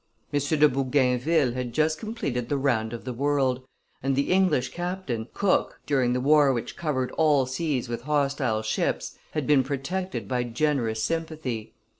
M. 0.33 0.39
de 0.39 0.67
Bougainville 0.67 1.51
had 1.53 1.73
just 1.73 1.99
completed 1.99 2.49
the 2.49 2.57
round 2.57 2.91
of 2.91 3.03
the 3.05 3.13
world, 3.13 3.61
and 4.01 4.15
the 4.15 4.31
English 4.31 4.69
captain, 4.69 5.27
Cook, 5.35 5.79
during 5.85 6.13
the 6.13 6.19
war 6.19 6.51
which 6.53 6.75
covered 6.75 7.11
all 7.19 7.45
seas 7.45 7.87
with 7.87 8.01
hostile 8.01 8.63
ships, 8.63 9.19
had 9.33 9.45
been 9.45 9.61
protected 9.63 10.27
by 10.27 10.41
generous 10.43 11.03
sympathy. 11.03 11.75